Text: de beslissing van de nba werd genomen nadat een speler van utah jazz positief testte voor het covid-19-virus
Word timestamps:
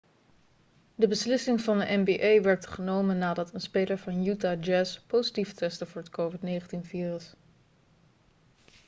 de 0.95 1.07
beslissing 1.07 1.61
van 1.61 1.77
de 1.79 1.85
nba 1.85 2.41
werd 2.41 2.67
genomen 2.67 3.17
nadat 3.17 3.53
een 3.53 3.61
speler 3.61 3.97
van 3.97 4.25
utah 4.25 4.61
jazz 4.63 4.97
positief 4.99 5.53
testte 5.53 5.85
voor 5.85 6.01
het 6.01 6.09
covid-19-virus 6.11 7.33